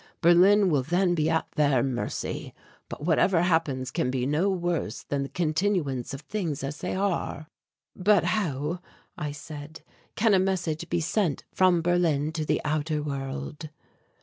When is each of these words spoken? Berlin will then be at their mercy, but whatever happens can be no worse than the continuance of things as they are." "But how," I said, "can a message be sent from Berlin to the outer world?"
Berlin 0.19 0.71
will 0.71 0.81
then 0.81 1.13
be 1.13 1.29
at 1.29 1.45
their 1.51 1.83
mercy, 1.83 2.55
but 2.89 3.03
whatever 3.05 3.43
happens 3.43 3.91
can 3.91 4.09
be 4.09 4.25
no 4.25 4.49
worse 4.49 5.03
than 5.03 5.21
the 5.21 5.29
continuance 5.29 6.11
of 6.11 6.21
things 6.21 6.63
as 6.63 6.79
they 6.79 6.95
are." 6.95 7.45
"But 7.95 8.23
how," 8.23 8.79
I 9.15 9.31
said, 9.31 9.83
"can 10.15 10.33
a 10.33 10.39
message 10.39 10.89
be 10.89 11.01
sent 11.01 11.43
from 11.53 11.83
Berlin 11.83 12.31
to 12.31 12.45
the 12.45 12.59
outer 12.65 13.03
world?" 13.03 13.69